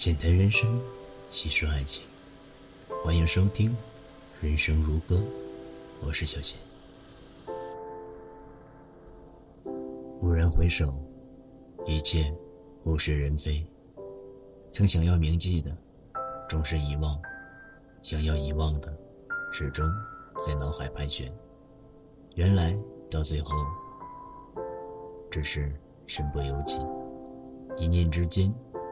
[0.00, 0.80] 浅谈人生，
[1.28, 2.06] 细说爱情，
[3.04, 3.70] 欢迎收听
[4.40, 5.16] 《人生如歌》，
[6.00, 6.58] 我是小贤。
[10.22, 10.90] 蓦然回首，
[11.84, 12.34] 一切
[12.84, 13.62] 物是人非。
[14.72, 15.76] 曾想要铭记的，
[16.48, 17.20] 终是遗忘；
[18.00, 18.98] 想要遗忘的，
[19.52, 19.86] 始终
[20.46, 21.30] 在脑海盘旋。
[22.36, 22.74] 原来
[23.10, 23.54] 到最后，
[25.30, 25.70] 只是
[26.06, 26.78] 身不由己，
[27.76, 28.50] 一念之间。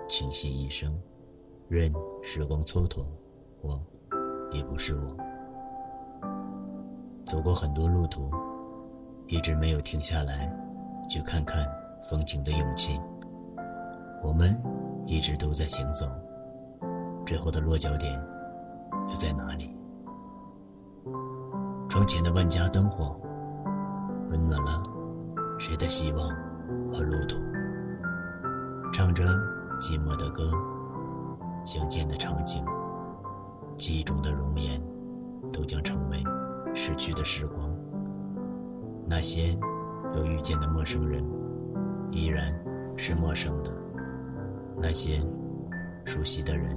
[0.09, 0.99] 倾惜一生，
[1.69, 3.07] 任时光蹉跎，
[3.61, 3.79] 我
[4.51, 5.16] 也不是我。
[7.27, 8.30] 走过很多路途，
[9.27, 10.51] 一直没有停下来
[11.11, 11.63] 去看看
[12.09, 12.99] 风景的勇气。
[14.23, 14.59] 我们
[15.05, 16.07] 一直都在行走，
[17.27, 18.11] 最后的落脚点
[19.09, 19.77] 又在哪里？
[21.87, 23.15] 窗前的万家灯火，
[24.30, 24.83] 温暖了
[25.59, 26.29] 谁的希望
[26.91, 27.37] 和路途？
[28.91, 29.23] 唱着。
[29.78, 30.50] 寂寞的歌，
[31.64, 32.64] 相见的场景，
[33.77, 34.82] 记忆中的容颜，
[35.52, 36.18] 都将成为
[36.74, 37.70] 逝去的时光。
[39.09, 39.57] 那些
[40.16, 41.24] 有遇见的陌生人，
[42.10, 42.43] 依然
[42.96, 43.70] 是陌生的；
[44.76, 45.20] 那些
[46.04, 46.68] 熟悉的人，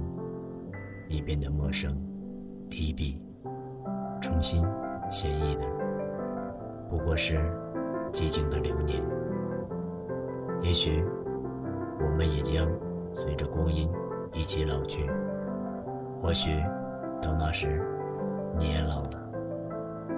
[1.08, 1.90] 已变得陌生。
[2.70, 3.20] 提笔，
[4.20, 4.64] 重新
[5.10, 5.62] 写意的，
[6.88, 7.36] 不过是
[8.12, 9.04] 寂静的流年。
[10.60, 11.04] 也许，
[12.00, 12.64] 我们也将。
[13.12, 13.90] 随着光阴
[14.32, 15.10] 一起老去，
[16.20, 16.50] 或许
[17.20, 17.80] 到那时
[18.58, 19.22] 你也老了。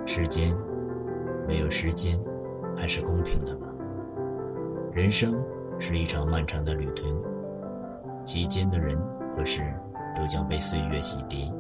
[0.07, 0.57] 时间
[1.47, 2.19] 没有时间，
[2.77, 3.67] 还是公平的吧。
[4.93, 5.35] 人生
[5.79, 7.21] 是一场漫长的旅途，
[8.25, 8.97] 其间的人
[9.37, 9.63] 和事
[10.15, 11.53] 都将被岁月洗涤。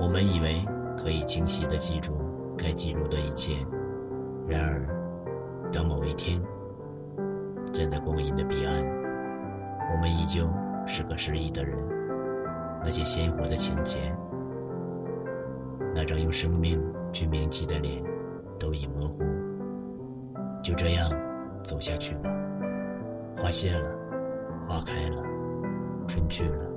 [0.00, 0.56] 我们以为
[0.96, 2.14] 可以清晰地记住
[2.56, 3.64] 该记住的一切，
[4.48, 4.86] 然而，
[5.72, 6.42] 当某一天
[7.72, 8.97] 站在光阴的彼岸。
[9.90, 10.48] 我们依旧
[10.86, 11.76] 是个失意的人，
[12.84, 13.98] 那些鲜活的情节，
[15.94, 18.02] 那张用生命去铭记的脸，
[18.58, 19.24] 都已模糊。
[20.62, 21.08] 就这样
[21.64, 22.30] 走下去吧。
[23.36, 23.94] 花谢了，
[24.68, 25.22] 花开了，
[26.06, 26.70] 春去了，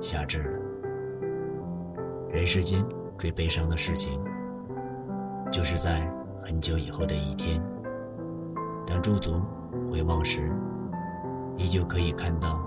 [0.00, 0.58] 夏至了。
[2.30, 2.84] 人世间
[3.16, 4.22] 最悲伤的事情，
[5.50, 7.62] 就是在很久以后的一天，
[8.86, 9.40] 当驻足
[9.90, 10.52] 回望时。
[11.56, 12.60] 依旧可以看到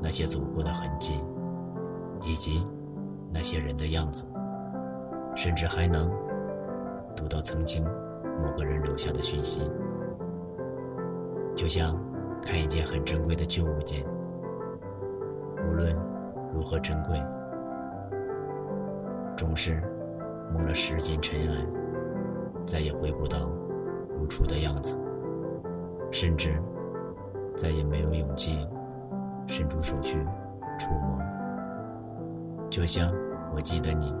[0.00, 1.24] 那些走过的痕迹，
[2.22, 2.66] 以及
[3.32, 4.30] 那些人的样子，
[5.34, 6.10] 甚至还能
[7.14, 7.84] 读到曾经
[8.38, 9.72] 某个人留下的讯息。
[11.54, 11.96] 就像
[12.42, 14.04] 看一件很珍贵的旧物件，
[15.68, 15.94] 无论
[16.50, 17.22] 如何珍贵，
[19.36, 19.82] 终是
[20.52, 21.66] 蒙了时间尘埃，
[22.64, 23.50] 再也回不到
[24.18, 24.98] 如初的样子，
[26.10, 26.60] 甚至。
[27.64, 28.68] 再也没有勇气
[29.46, 30.22] 伸出手去
[30.78, 31.18] 触摸，
[32.68, 33.10] 就像
[33.56, 34.14] 我记得你，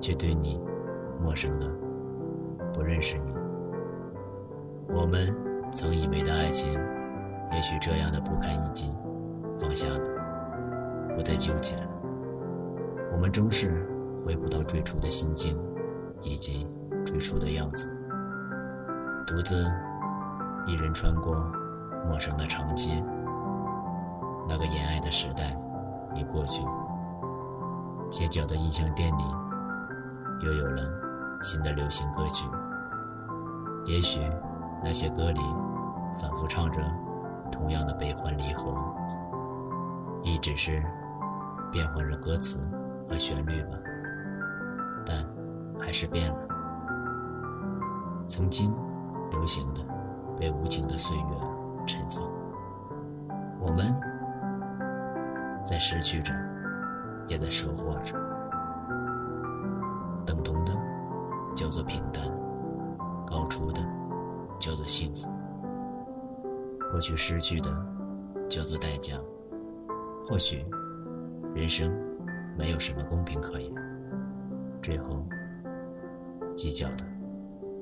[0.00, 0.58] 却对你
[1.20, 1.66] 陌生的
[2.72, 3.34] 不认识你。
[4.88, 5.20] 我们
[5.70, 6.72] 曾以为的爱情，
[7.52, 8.96] 也许这样的不堪一击，
[9.58, 11.88] 放下了，不再纠结了。
[13.12, 13.86] 我们终是
[14.24, 15.62] 回不到最初的心境，
[16.22, 16.66] 以及
[17.04, 17.94] 最初的样子，
[19.26, 19.54] 独自
[20.64, 21.46] 一人穿过。
[22.08, 23.04] 陌生的长街，
[24.48, 25.56] 那个延爱的时代
[26.14, 26.62] 已过去。
[28.10, 29.22] 街角的音像店里，
[30.42, 30.82] 又有了
[31.42, 32.46] 新的流行歌曲。
[33.86, 34.20] 也许
[34.82, 35.40] 那些歌里
[36.20, 36.82] 反复唱着
[37.50, 38.70] 同样的悲欢离合，
[40.22, 40.82] 亦只是
[41.70, 42.68] 变换着歌词
[43.08, 43.70] 和旋律吧。
[45.06, 45.16] 但
[45.80, 46.36] 还是变了。
[48.26, 48.74] 曾经
[49.30, 49.80] 流行的，
[50.36, 51.61] 被无情的岁月。
[51.86, 52.30] 尘封，
[53.60, 53.84] 我们
[55.64, 56.32] 在失去着，
[57.28, 58.14] 也在收获着。
[60.24, 60.72] 等同的
[61.54, 62.24] 叫做平淡，
[63.26, 63.80] 高出的
[64.58, 65.30] 叫做幸福。
[66.90, 67.70] 过去失去的
[68.48, 69.16] 叫做代价。
[70.24, 70.64] 或许
[71.54, 71.92] 人生
[72.56, 73.72] 没有什么公平可言，
[74.80, 75.26] 最后
[76.54, 77.04] 计较的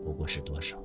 [0.02, 0.76] 不过是多少。